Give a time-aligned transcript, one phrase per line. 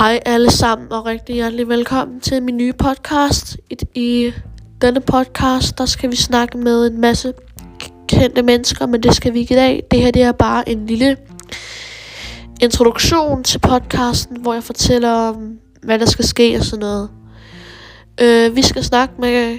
[0.00, 3.56] Hej alle sammen og rigtig hjertelig velkommen til min nye podcast.
[3.70, 4.32] I, I
[4.82, 7.32] denne podcast, der skal vi snakke med en masse
[8.08, 9.82] kendte mennesker, men det skal vi ikke i dag.
[9.90, 11.16] Det her det er bare en lille
[12.60, 17.10] introduktion til podcasten, hvor jeg fortæller om, hvad der skal ske og sådan noget.
[18.20, 19.58] Øh, vi skal snakke med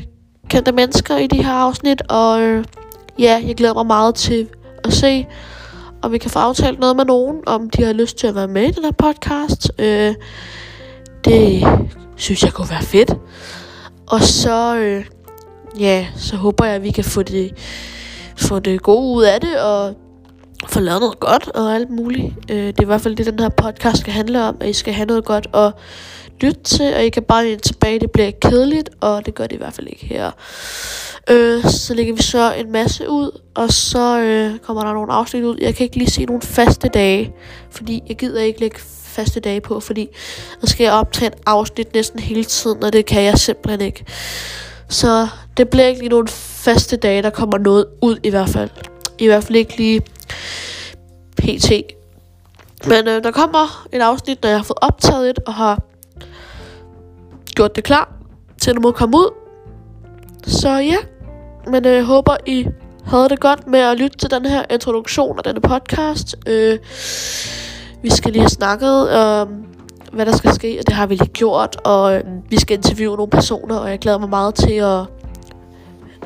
[0.50, 2.66] kendte mennesker i de her afsnit, og øh,
[3.20, 4.48] ja, jeg glæder mig meget til
[4.84, 5.28] at se,
[6.04, 8.48] og vi kan få aftalt noget med nogen, om de har lyst til at være
[8.48, 9.72] med i den her podcast.
[9.80, 10.16] Øh,
[11.26, 11.68] det
[12.16, 13.14] synes jeg kunne være fedt.
[14.08, 15.06] Og så, øh,
[15.80, 17.54] ja, så håber jeg, at vi kan få det,
[18.38, 19.96] få det gode ud af det, og
[20.68, 22.34] få lavet noget godt og alt muligt.
[22.50, 24.74] Øh, det er i hvert fald det, den her podcast skal handle om, at I
[24.74, 25.74] skal have noget godt at
[26.42, 29.56] lytte til, og I kan bare ind tilbage, det bliver kedeligt, og det gør det
[29.56, 30.32] i hvert fald ikke her.
[31.30, 35.44] Øh, så lægger vi så en masse ud, og så øh, kommer der nogle afsnit
[35.44, 35.58] ud.
[35.62, 37.34] Jeg kan ikke lige se nogle faste dage,
[37.72, 40.08] fordi jeg gider ikke lægge faste dage på, fordi
[40.62, 44.06] så skal jeg optage et afsnit næsten hele tiden, og det kan jeg simpelthen ikke.
[44.90, 48.70] Så det bliver ikke lige nogle faste dage, der kommer noget ud i hvert fald.
[49.20, 50.02] I hvert fald ikke lige
[51.38, 51.72] pt.
[52.88, 55.82] Men øh, der kommer et afsnit, når jeg har fået optaget et, og har
[57.56, 58.14] gjort det klar
[58.62, 59.41] til at det må komme ud.
[60.44, 60.96] Så ja,
[61.68, 62.68] men øh, jeg håber, I
[63.06, 66.36] havde det godt med at lytte til den her introduktion af denne podcast.
[66.48, 66.80] Øh,
[68.02, 69.58] vi skal lige have snakket om, øh,
[70.12, 71.82] hvad der skal ske, og det har vi lige gjort.
[71.84, 75.06] Og øh, vi skal interviewe nogle personer, og jeg glæder mig meget til at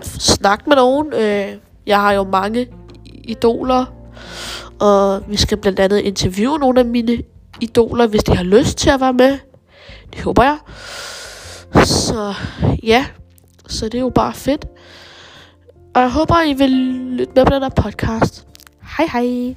[0.04, 1.14] snakke med nogen.
[1.14, 1.48] Øh,
[1.86, 2.68] jeg har jo mange
[3.24, 3.86] idoler,
[4.80, 7.18] og vi skal blandt andet interviewe nogle af mine
[7.62, 9.38] idoler, hvis de har lyst til at være med.
[10.14, 10.58] Det håber jeg.
[11.86, 12.34] Så
[12.84, 13.06] ja,
[13.68, 14.66] så det er jo bare fedt.
[15.96, 16.72] Og jeg håber, I vil
[17.18, 18.48] lytte med på den her podcast.
[18.98, 19.56] Hej hej.